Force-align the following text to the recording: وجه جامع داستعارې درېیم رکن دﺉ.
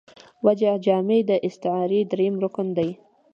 وجه 0.45 0.71
جامع 0.85 1.17
داستعارې 1.29 1.99
درېیم 2.11 2.35
رکن 2.43 2.67
دﺉ. 2.77 2.89